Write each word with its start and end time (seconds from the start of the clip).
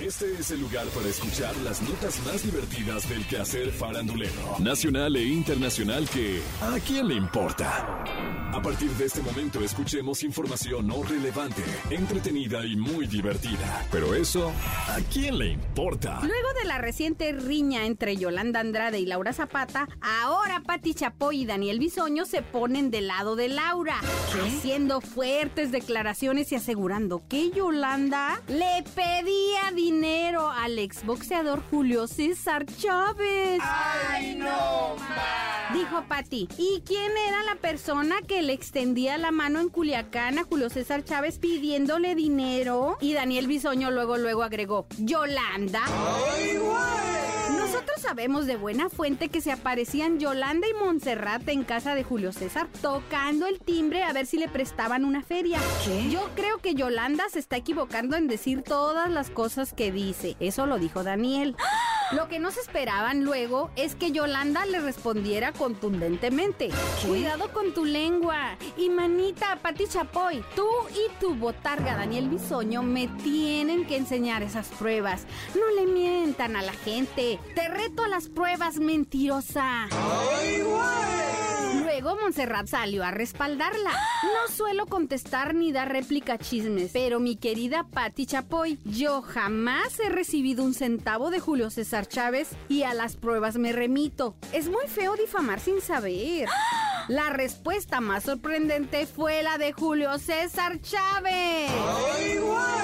Este 0.00 0.32
es 0.38 0.52
el 0.52 0.60
lugar 0.60 0.86
para 0.94 1.08
escuchar 1.08 1.56
las 1.64 1.82
notas 1.82 2.24
más 2.24 2.44
divertidas 2.44 3.08
del 3.08 3.26
quehacer 3.26 3.72
farandulero, 3.72 4.56
nacional 4.60 5.16
e 5.16 5.24
internacional 5.24 6.08
que 6.08 6.40
¿a 6.60 6.78
quién 6.78 7.08
le 7.08 7.14
importa? 7.14 8.04
A 8.52 8.62
partir 8.62 8.90
de 8.92 9.06
este 9.06 9.20
momento 9.22 9.60
escuchemos 9.60 10.22
información 10.22 10.86
no 10.86 11.02
relevante, 11.02 11.62
entretenida 11.90 12.64
y 12.64 12.76
muy 12.76 13.08
divertida. 13.08 13.86
Pero 13.90 14.14
eso, 14.14 14.52
¿a 14.88 14.98
quién 15.12 15.36
le 15.36 15.48
importa? 15.48 16.20
Luego 16.22 16.48
de 16.60 16.64
la 16.66 16.78
reciente 16.78 17.32
riña 17.32 17.84
entre 17.84 18.16
Yolanda 18.16 18.60
Andrade 18.60 19.00
y 19.00 19.06
Laura 19.06 19.32
Zapata, 19.32 19.88
ahora 20.00 20.62
Pati 20.64 20.94
Chapoy 20.94 21.42
y 21.42 21.46
Daniel 21.46 21.80
Bisoño 21.80 22.24
se 22.24 22.42
ponen 22.42 22.90
del 22.90 23.08
lado 23.08 23.34
de 23.34 23.48
Laura, 23.48 24.00
haciendo 24.46 25.00
fuertes 25.00 25.72
declaraciones 25.72 26.52
y 26.52 26.54
asegurando 26.54 27.22
que 27.28 27.50
Yolanda 27.50 28.40
le 28.46 28.84
pedía 28.94 29.72
dinero 29.74 29.87
al 29.90 30.78
exboxeador 30.78 31.62
Julio 31.70 32.06
César 32.06 32.66
Chávez. 32.66 33.58
¡Ay, 33.62 34.34
no, 34.34 34.96
Dijo 35.72 36.04
Pati. 36.06 36.46
¿Y 36.58 36.82
quién 36.84 37.10
era 37.26 37.42
la 37.44 37.54
persona 37.54 38.16
que 38.26 38.42
le 38.42 38.52
extendía 38.52 39.16
la 39.16 39.30
mano 39.30 39.60
en 39.60 39.70
Culiacán 39.70 40.38
a 40.38 40.44
Julio 40.44 40.68
César 40.68 41.04
Chávez 41.04 41.38
pidiéndole 41.38 42.14
dinero? 42.14 42.98
Y 43.00 43.14
Daniel 43.14 43.46
Bisoño 43.46 43.90
luego 43.90 44.18
luego 44.18 44.42
agregó, 44.42 44.86
Yolanda. 44.98 45.80
¡Ay, 45.86 46.58
sabemos 48.08 48.46
de 48.46 48.56
buena 48.56 48.88
fuente 48.88 49.28
que 49.28 49.42
se 49.42 49.52
aparecían 49.52 50.18
Yolanda 50.18 50.66
y 50.66 50.72
Montserrat 50.72 51.46
en 51.50 51.62
casa 51.62 51.94
de 51.94 52.04
Julio 52.04 52.32
César 52.32 52.66
tocando 52.80 53.46
el 53.46 53.60
timbre 53.60 54.02
a 54.02 54.14
ver 54.14 54.24
si 54.24 54.38
le 54.38 54.48
prestaban 54.48 55.04
una 55.04 55.22
feria. 55.22 55.58
¿Qué? 55.84 56.08
Yo 56.08 56.30
creo 56.34 56.56
que 56.56 56.74
Yolanda 56.74 57.24
se 57.28 57.38
está 57.38 57.58
equivocando 57.58 58.16
en 58.16 58.26
decir 58.26 58.62
todas 58.62 59.10
las 59.10 59.28
cosas 59.28 59.74
que 59.74 59.92
dice. 59.92 60.36
Eso 60.40 60.64
lo 60.64 60.78
dijo 60.78 61.04
Daniel. 61.04 61.54
Lo 62.12 62.26
que 62.26 62.38
no 62.38 62.50
se 62.50 62.60
esperaban 62.60 63.22
luego 63.22 63.70
es 63.76 63.94
que 63.94 64.12
Yolanda 64.12 64.64
le 64.64 64.80
respondiera 64.80 65.52
contundentemente. 65.52 66.70
Cuidado 67.06 67.52
con 67.52 67.74
tu 67.74 67.84
lengua. 67.84 68.56
Y 68.78 68.88
manita, 68.88 69.58
Pati 69.60 69.86
Chapoy, 69.86 70.42
tú 70.56 70.66
y 70.90 71.12
tu 71.20 71.34
botarga 71.34 71.96
Daniel 71.96 72.30
Bisoño 72.30 72.82
me 72.82 73.08
tienen 73.08 73.86
que 73.86 73.96
enseñar 73.98 74.42
esas 74.42 74.68
pruebas. 74.68 75.26
No 75.54 75.68
le 75.78 75.86
mientan 75.86 76.56
a 76.56 76.62
la 76.62 76.72
gente. 76.72 77.38
Te 77.54 77.68
reto 77.68 78.02
a 78.02 78.08
las 78.08 78.28
pruebas, 78.28 78.78
mentirosa. 78.78 79.88
Luego 82.00 82.16
Montserrat 82.20 82.68
salió 82.68 83.02
a 83.02 83.10
respaldarla. 83.10 83.90
No 84.22 84.54
suelo 84.54 84.86
contestar 84.86 85.56
ni 85.56 85.72
dar 85.72 85.90
réplica 85.90 86.34
a 86.34 86.38
chismes, 86.38 86.92
pero 86.92 87.18
mi 87.18 87.34
querida 87.34 87.82
Patti 87.82 88.24
Chapoy, 88.24 88.78
yo 88.84 89.20
jamás 89.20 89.98
he 89.98 90.08
recibido 90.08 90.62
un 90.62 90.74
centavo 90.74 91.30
de 91.30 91.40
Julio 91.40 91.70
César 91.70 92.06
Chávez 92.06 92.50
y 92.68 92.84
a 92.84 92.94
las 92.94 93.16
pruebas 93.16 93.56
me 93.56 93.72
remito. 93.72 94.36
Es 94.52 94.68
muy 94.68 94.86
feo 94.86 95.16
difamar 95.16 95.58
sin 95.58 95.80
saber. 95.80 96.48
La 97.08 97.30
respuesta 97.30 98.00
más 98.00 98.22
sorprendente 98.22 99.04
fue 99.06 99.42
la 99.42 99.58
de 99.58 99.72
Julio 99.72 100.16
César 100.18 100.80
Chávez. 100.80 101.68
Julio 101.68 102.77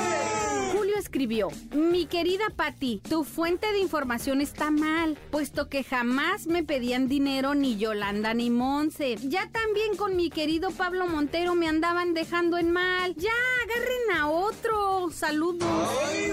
escribió, 1.14 1.48
mi 1.70 2.06
querida 2.06 2.42
Patti, 2.56 3.00
tu 3.08 3.22
fuente 3.22 3.70
de 3.70 3.78
información 3.78 4.40
está 4.40 4.72
mal, 4.72 5.16
puesto 5.30 5.68
que 5.68 5.84
jamás 5.84 6.48
me 6.48 6.64
pedían 6.64 7.06
dinero 7.06 7.54
ni 7.54 7.76
Yolanda 7.76 8.34
ni 8.34 8.50
Monse. 8.50 9.14
Ya 9.22 9.48
también 9.52 9.94
con 9.96 10.16
mi 10.16 10.28
querido 10.28 10.72
Pablo 10.72 11.06
Montero 11.06 11.54
me 11.54 11.68
andaban 11.68 12.14
dejando 12.14 12.58
en 12.58 12.72
mal. 12.72 13.14
Ya, 13.14 13.30
agarren 13.62 14.20
a 14.20 14.28
otro. 14.28 15.08
Saludos. 15.12 15.68
Ay, 16.10 16.32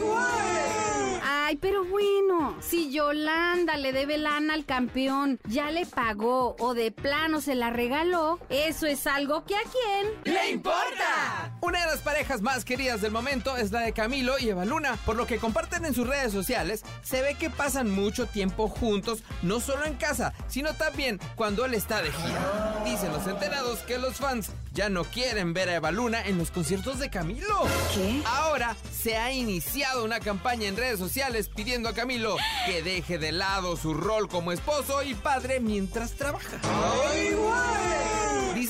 pero 1.56 1.84
bueno, 1.86 2.56
si 2.62 2.92
Yolanda 2.92 3.78
le 3.78 3.92
debe 3.92 4.18
lana 4.18 4.54
al 4.54 4.66
campeón, 4.66 5.40
ya 5.46 5.72
le 5.72 5.86
pagó 5.86 6.56
o 6.60 6.74
de 6.74 6.92
plano 6.92 7.42
se 7.42 7.56
la 7.56 7.70
regaló, 7.70 8.40
eso 8.50 8.88
es 8.88 9.08
algo 9.08 9.46
que 9.46 9.56
a 9.56 9.62
quién 9.64 10.34
¡Le 10.34 10.52
importa! 10.52 11.58
Una 11.62 11.82
de 11.82 11.86
las 11.88 12.02
parejas 12.02 12.42
más 12.42 12.66
queridas 12.66 13.02
del 13.02 13.12
momento 13.12 13.58
es 13.58 13.72
la 13.72 13.82
de 13.82 13.94
Camilo 13.94 14.38
y 14.40 14.50
Eva 14.50 14.66
Luna. 14.66 14.98
Por 15.06 15.16
lo 15.16 15.28
que 15.28 15.38
comparten 15.38 15.86
en 15.86 15.94
sus 15.94 16.08
redes 16.08 16.32
sociales, 16.32 16.84
se 17.04 17.22
ve 17.22 17.36
que 17.36 17.50
pasan 17.50 17.90
mucho 17.90 18.26
tiempo 18.28 18.68
juntos, 18.68 19.24
no 19.42 19.60
solo 19.60 19.86
en 19.86 19.96
casa, 19.96 20.34
sino 20.48 20.74
también 20.74 21.20
cuando 21.36 21.66
él 21.66 21.74
está 21.74 22.02
de 22.02 22.12
gira. 22.12 22.82
Dicen 22.86 23.12
los 23.12 23.28
enterados 23.28 23.80
que 23.80 23.98
los 23.98 24.16
fans 24.16 24.52
ya 24.74 24.90
no 24.90 25.04
quieren 25.04 25.54
ver 25.54 25.70
a 25.70 25.76
Eva 25.76 25.92
Luna 25.92 26.26
en 26.26 26.38
los 26.38 26.52
conciertos 26.52 27.00
de 27.00 27.10
Camilo. 27.10 27.68
¿Qué? 27.94 28.22
Ahora 28.26 28.76
se 28.92 29.18
ha 29.18 29.32
iniciado 29.32 30.04
una 30.06 30.20
campaña 30.20 30.68
en 30.68 30.78
redes 30.78 31.00
sociales 31.00 31.50
pidiendo 31.50 31.90
a 31.90 31.94
Camilo 31.94 32.38
que 32.66 32.82
deje 32.82 33.18
de 33.18 33.32
lado 33.32 33.76
su 33.76 33.94
rol 33.94 34.30
como 34.30 34.52
esposo 34.52 35.04
y 35.04 35.14
padre 35.14 35.60
mientras 35.60 36.14
trabaja. 36.14 36.60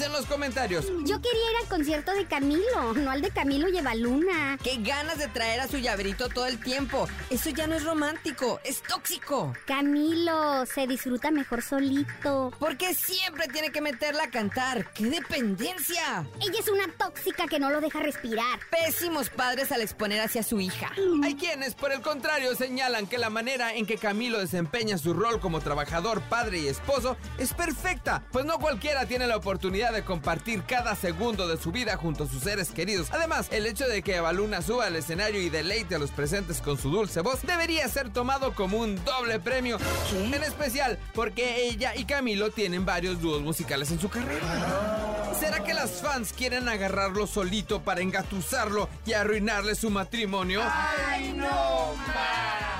Dicen 0.01 0.13
los 0.13 0.25
comentarios. 0.25 0.87
Yo 1.05 1.21
quería 1.21 1.51
ir 1.51 1.57
al 1.61 1.67
concierto 1.69 2.11
de 2.13 2.25
Camilo, 2.25 2.95
no 2.95 3.11
al 3.11 3.21
de 3.21 3.29
Camilo 3.29 3.67
y 3.69 3.79
Luna. 3.99 4.57
Qué 4.63 4.77
ganas 4.77 5.19
de 5.19 5.27
traer 5.27 5.59
a 5.59 5.67
su 5.67 5.77
llaverito 5.77 6.27
todo 6.27 6.47
el 6.47 6.59
tiempo. 6.59 7.07
Eso 7.29 7.51
ya 7.51 7.67
no 7.67 7.75
es 7.75 7.83
romántico, 7.83 8.59
es 8.63 8.81
tóxico. 8.81 9.53
Camilo 9.67 10.65
se 10.65 10.87
disfruta 10.87 11.29
mejor 11.29 11.61
solito. 11.61 12.51
¿Por 12.57 12.77
qué 12.77 12.95
siempre 12.95 13.47
tiene 13.49 13.71
que 13.71 13.79
meterla 13.79 14.23
a 14.23 14.31
cantar? 14.31 14.91
¡Qué 14.93 15.03
dependencia! 15.03 16.25
Ella 16.39 16.59
es 16.59 16.67
una 16.67 16.91
tóxica 16.97 17.45
que 17.45 17.59
no 17.59 17.69
lo 17.69 17.79
deja 17.79 17.99
respirar. 17.99 18.59
Pésimos 18.71 19.29
padres 19.29 19.71
al 19.71 19.81
exponer 19.81 20.21
hacia 20.21 20.41
su 20.41 20.59
hija. 20.59 20.91
Hay 21.23 21.35
quienes, 21.35 21.75
por 21.75 21.91
el 21.91 22.01
contrario, 22.01 22.55
señalan 22.55 23.05
que 23.05 23.19
la 23.19 23.29
manera 23.29 23.75
en 23.75 23.85
que 23.85 23.99
Camilo 23.99 24.39
desempeña 24.39 24.97
su 24.97 25.13
rol 25.13 25.39
como 25.39 25.59
trabajador, 25.59 26.21
padre 26.23 26.57
y 26.57 26.67
esposo 26.69 27.17
es 27.37 27.53
perfecta, 27.53 28.23
pues 28.31 28.45
no 28.45 28.57
cualquiera 28.57 29.05
tiene 29.05 29.27
la 29.27 29.37
oportunidad 29.37 29.90
de 29.91 30.03
compartir 30.03 30.63
cada 30.63 30.95
segundo 30.95 31.47
de 31.47 31.57
su 31.57 31.71
vida 31.71 31.97
junto 31.97 32.23
a 32.23 32.27
sus 32.27 32.43
seres 32.43 32.71
queridos. 32.71 33.07
Además, 33.11 33.47
el 33.51 33.65
hecho 33.65 33.87
de 33.87 34.01
que 34.01 34.15
Eva 34.15 34.33
Luna 34.33 34.61
suba 34.61 34.85
al 34.85 34.95
escenario 34.95 35.41
y 35.41 35.49
deleite 35.49 35.95
a 35.95 35.99
los 35.99 36.11
presentes 36.11 36.61
con 36.61 36.77
su 36.77 36.89
dulce 36.89 37.21
voz 37.21 37.41
debería 37.43 37.87
ser 37.87 38.11
tomado 38.11 38.53
como 38.53 38.77
un 38.77 39.03
doble 39.03 39.39
premio. 39.39 39.77
¿Qué? 39.77 40.41
En 40.41 40.43
especial 40.43 40.97
porque 41.13 41.67
ella 41.67 41.95
y 41.95 42.05
Camilo 42.05 42.51
tienen 42.51 42.85
varios 42.85 43.21
dúos 43.21 43.41
musicales 43.41 43.91
en 43.91 43.99
su 43.99 44.09
carrera. 44.09 45.33
¿Será 45.39 45.63
que 45.63 45.73
las 45.73 46.01
fans 46.01 46.33
quieren 46.33 46.69
agarrarlo 46.69 47.27
solito 47.27 47.81
para 47.81 48.01
engatusarlo 48.01 48.89
y 49.05 49.13
arruinarle 49.13 49.75
su 49.75 49.89
matrimonio? 49.89 50.61
¡Ay, 50.63 51.33
no, 51.33 51.93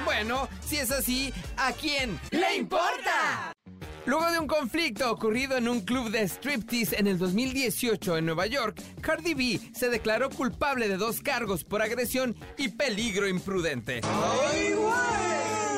Bueno, 0.06 0.48
si 0.66 0.78
es 0.78 0.92
así, 0.92 1.34
¿a 1.58 1.72
quién 1.74 2.20
¡Le 2.32 2.56
importa! 2.56 3.54
Luego 4.06 4.32
de 4.32 4.40
un 4.40 4.48
conflicto 4.48 5.12
ocurrido 5.12 5.58
en 5.58 5.68
un 5.68 5.82
club 5.82 6.10
de 6.10 6.28
striptease 6.28 7.00
en 7.00 7.08
el 7.08 7.20
2018 7.20 8.18
en 8.18 8.26
Nueva 8.26 8.48
York, 8.48 8.82
Cardi 9.00 9.34
B 9.34 9.60
se 9.74 9.90
declaró 9.90 10.30
culpable 10.30 10.88
de 10.88 10.98
dos 10.98 11.22
cargos 11.22 11.64
por 11.64 11.82
agresión 11.82 12.36
y 12.58 12.70
peligro 12.70 13.28
imprudente. 13.28 14.02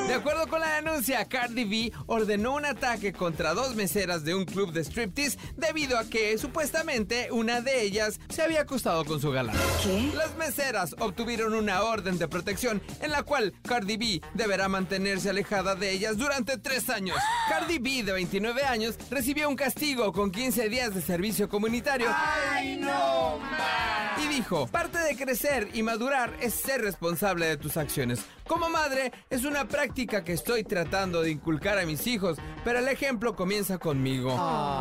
De 0.06 0.12
acuerdo 0.12 0.46
con 0.46 0.60
la 0.60 0.74
denuncia, 0.74 1.24
Cardi 1.24 1.64
B 1.64 1.92
ordenó 2.06 2.54
un 2.54 2.66
ataque 2.66 3.12
contra 3.12 3.54
dos 3.54 3.74
meseras 3.74 4.22
de 4.22 4.34
un 4.34 4.44
club 4.44 4.70
de 4.70 4.84
striptease 4.84 5.38
debido 5.56 5.98
a 5.98 6.04
que 6.04 6.36
supuestamente 6.36 7.32
una 7.32 7.62
de 7.62 7.82
ellas 7.82 8.20
se 8.28 8.42
había 8.42 8.60
acostado 8.60 9.04
con 9.06 9.20
su 9.20 9.30
galán. 9.30 9.56
¿Qué? 9.82 10.12
Las 10.14 10.36
meseras 10.36 10.94
obtuvieron 10.98 11.54
una 11.54 11.82
orden 11.82 12.18
de 12.18 12.28
protección 12.28 12.82
en 13.00 13.12
la 13.12 13.22
cual 13.22 13.54
Cardi 13.66 13.96
B 13.96 14.20
deberá 14.34 14.68
mantenerse 14.68 15.30
alejada 15.30 15.74
de 15.74 15.92
ellas 15.92 16.18
durante 16.18 16.58
tres 16.58 16.90
años. 16.90 17.16
Cardi 17.48 17.78
B, 17.78 18.02
de 18.02 18.12
29 18.12 18.62
años, 18.64 18.96
recibió 19.10 19.48
un 19.48 19.56
castigo 19.56 20.12
con 20.12 20.30
15 20.30 20.68
días 20.68 20.94
de 20.94 21.00
servicio 21.00 21.48
comunitario 21.48 22.08
¡Ay, 22.14 22.76
no, 22.76 23.38
y 24.22 24.28
dijo, 24.28 24.66
parte 24.66 24.98
de 24.98 25.16
crecer 25.16 25.68
y 25.74 25.82
madurar 25.82 26.36
es 26.40 26.54
ser 26.54 26.80
responsable 26.82 27.46
de 27.46 27.56
tus 27.56 27.76
acciones. 27.76 28.24
Como 28.46 28.68
madre, 28.68 29.10
es 29.30 29.44
una 29.44 29.66
práctica 29.66 30.22
que 30.22 30.34
estoy 30.34 30.64
tratando 30.64 31.22
de 31.22 31.30
inculcar 31.30 31.78
a 31.78 31.86
mis 31.86 32.06
hijos, 32.06 32.36
pero 32.62 32.78
el 32.78 32.88
ejemplo 32.88 33.34
comienza 33.34 33.78
conmigo. 33.78 34.30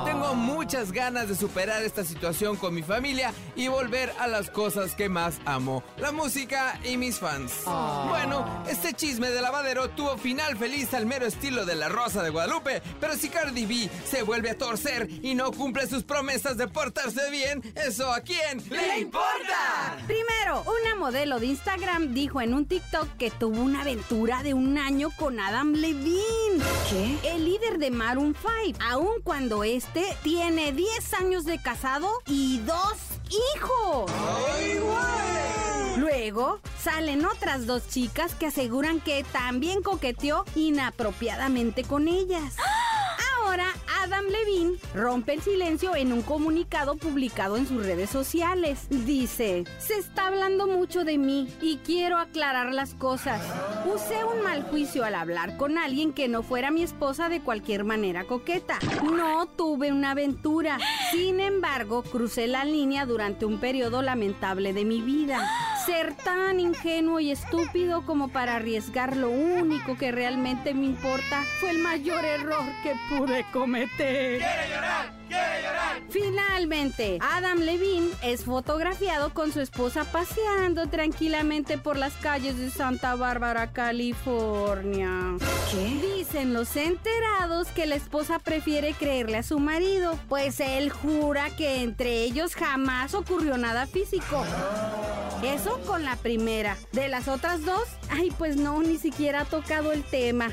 Tengo 0.05 0.35
muchas 0.35 0.91
ganas 0.91 1.29
de 1.29 1.35
superar 1.35 1.81
esta 1.81 2.03
situación 2.03 2.57
con 2.57 2.73
mi 2.73 2.83
familia 2.83 3.33
y 3.55 3.69
volver 3.69 4.11
a 4.19 4.27
las 4.27 4.49
cosas 4.49 4.95
que 4.95 5.07
más 5.07 5.39
amo, 5.45 5.81
la 5.97 6.11
música 6.11 6.77
y 6.83 6.97
mis 6.97 7.19
fans. 7.19 7.61
Bueno, 8.09 8.63
este 8.83 8.97
chisme 8.97 9.29
de 9.29 9.41
lavadero 9.41 9.89
tuvo 9.91 10.17
final 10.17 10.57
feliz 10.57 10.93
al 10.93 11.05
mero 11.05 11.25
estilo 11.25 11.65
de 11.65 11.73
la 11.73 11.87
Rosa 11.87 12.21
de 12.21 12.29
Guadalupe, 12.29 12.81
pero 12.99 13.15
si 13.15 13.29
Cardi 13.29 13.65
B 13.65 13.89
se 14.05 14.23
vuelve 14.23 14.49
a 14.49 14.57
torcer 14.57 15.07
y 15.09 15.35
no 15.35 15.53
cumple 15.53 15.87
sus 15.87 16.03
promesas 16.03 16.57
de 16.57 16.67
portarse 16.67 17.31
bien, 17.31 17.63
¿eso 17.75 18.11
a 18.11 18.19
quién 18.19 18.61
¡Le 18.69 18.99
importa! 18.99 19.97
Primero, 20.05 20.63
una 20.63 20.95
modelo 20.97 21.39
de 21.39 21.45
Instagram 21.45 22.13
dijo 22.13 22.41
en 22.41 22.53
un 22.53 22.65
TikTok 22.65 23.07
que 23.17 23.31
tuvo 23.31 23.61
una 23.61 23.83
aventura 23.83 24.43
de 24.43 24.53
un 24.53 24.77
año 24.77 25.11
con 25.15 25.39
Adam 25.39 25.71
Levine. 25.71 26.61
¿Qué? 26.89 27.19
El 27.23 27.45
líder 27.45 27.77
de 27.77 27.89
Maroon 27.89 28.35
5, 28.65 28.79
aun 28.91 29.21
cuando 29.23 29.63
este 29.63 30.03
tiene 30.23 30.73
10 30.73 31.13
años 31.13 31.45
de 31.45 31.57
casado 31.57 32.11
y 32.25 32.59
dos 32.65 32.97
hijos. 33.55 34.11
Luego 35.97 36.59
salen 36.83 37.25
otras 37.25 37.65
dos 37.65 37.87
chicas 37.87 38.35
que 38.35 38.47
aseguran 38.47 38.99
que 38.99 39.23
también 39.31 39.81
coqueteó 39.81 40.43
inapropiadamente 40.55 41.83
con 41.83 42.09
ellas. 42.09 42.57
Ahora 43.45 43.67
Adam 44.01 44.25
Levine 44.25 44.77
rompe 44.93 45.33
el 45.33 45.41
silencio 45.41 45.95
en 45.95 46.11
un 46.11 46.23
comunicado 46.23 46.95
publicado 46.95 47.55
en 47.55 47.67
sus 47.67 47.85
redes 47.85 48.09
sociales. 48.09 48.87
Dice, 48.89 49.63
se 49.79 49.97
está 49.97 50.27
hablando 50.27 50.67
mucho 50.67 51.05
de 51.05 51.17
mí 51.17 51.47
y 51.61 51.77
quiero 51.77 52.17
aclarar 52.17 52.73
las 52.73 52.95
cosas. 52.95 53.41
Usé 53.85 54.25
un 54.25 54.41
mal 54.43 54.63
juicio 54.63 55.05
al 55.05 55.15
hablar 55.15 55.55
con 55.55 55.77
alguien 55.77 56.11
que 56.11 56.27
no 56.27 56.43
fuera 56.43 56.71
mi 56.71 56.83
esposa 56.83 57.29
de 57.29 57.41
cualquier 57.41 57.85
manera 57.85 58.25
coqueta. 58.25 58.79
No 59.03 59.45
tuve 59.45 59.91
una 59.91 60.11
aventura. 60.11 60.79
Sin 61.11 61.39
embargo, 61.39 62.03
crucé 62.03 62.47
la 62.47 62.65
línea 62.65 63.05
durante 63.05 63.45
un 63.45 63.59
periodo 63.59 64.01
lamentable 64.01 64.73
de 64.73 64.83
mi 64.83 65.01
vida. 65.01 65.49
Ser 65.85 66.13
tan 66.13 66.61
ingenuo 66.61 67.19
y 67.19 67.31
estúpido 67.31 68.05
como 68.05 68.29
para 68.29 68.55
arriesgar 68.55 69.17
lo 69.17 69.29
único 69.29 69.97
que 69.97 70.13
realmente 70.13 70.73
me 70.73 70.85
importa 70.85 71.43
fue 71.59 71.71
el 71.71 71.79
mayor 71.79 72.23
error 72.23 72.63
que 72.83 72.93
pude 73.09 73.45
cometer. 73.51 74.39
¡Quiere 74.39 74.69
llorar! 74.69 75.11
¡Quiere 75.27 75.61
llorar! 75.61 76.01
Finalmente, 76.09 77.17
Adam 77.21 77.59
Levine 77.59 78.11
es 78.21 78.45
fotografiado 78.45 79.33
con 79.33 79.51
su 79.51 79.59
esposa 79.59 80.05
paseando 80.05 80.87
tranquilamente 80.87 81.77
por 81.77 81.97
las 81.97 82.13
calles 82.13 82.57
de 82.57 82.69
Santa 82.69 83.15
Bárbara, 83.15 83.73
California. 83.73 85.35
¿Qué? 85.69 86.15
Dicen 86.15 86.53
los 86.53 86.75
enterados 86.77 87.67
que 87.69 87.87
la 87.87 87.95
esposa 87.95 88.39
prefiere 88.39 88.93
creerle 88.93 89.37
a 89.37 89.43
su 89.43 89.59
marido, 89.59 90.17
pues 90.29 90.59
él 90.61 90.91
jura 90.91 91.49
que 91.57 91.81
entre 91.81 92.23
ellos 92.23 92.55
jamás 92.55 93.13
ocurrió 93.13 93.57
nada 93.57 93.85
físico. 93.85 94.45
Eso 95.43 95.79
con 95.85 96.05
la 96.05 96.15
primera. 96.15 96.77
De 96.91 97.09
las 97.09 97.27
otras 97.27 97.65
dos, 97.65 97.83
ay, 98.09 98.31
pues 98.37 98.55
no, 98.55 98.81
ni 98.81 98.97
siquiera 98.97 99.41
ha 99.41 99.45
tocado 99.45 99.91
el 99.91 100.03
tema. 100.03 100.51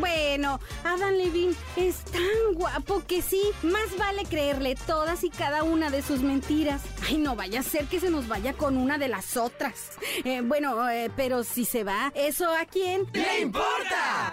Bueno, 0.00 0.60
Adam 0.84 1.12
Levine 1.12 1.54
es 1.76 2.04
tan 2.04 2.54
guapo 2.54 3.02
que 3.06 3.22
sí, 3.22 3.40
más 3.62 3.96
vale 3.98 4.24
creerle 4.24 4.76
todas 4.86 5.24
y 5.24 5.30
cada 5.30 5.62
una 5.62 5.90
de 5.90 6.02
sus 6.02 6.20
mentiras. 6.20 6.82
Ay, 7.06 7.18
no 7.18 7.36
vaya 7.36 7.60
a 7.60 7.62
ser 7.62 7.86
que 7.86 8.00
se 8.00 8.10
nos 8.10 8.28
vaya 8.28 8.52
con 8.52 8.76
una 8.76 8.98
de 8.98 9.08
las 9.08 9.36
otras. 9.36 9.90
Eh, 10.24 10.40
bueno, 10.42 10.88
eh, 10.90 11.10
pero 11.16 11.44
si 11.44 11.64
se 11.64 11.84
va, 11.84 12.12
¿eso 12.14 12.50
a 12.52 12.64
quién? 12.66 13.06
¡Le 13.12 13.40
importa! 13.40 14.32